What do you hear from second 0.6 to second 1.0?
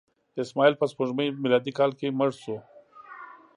په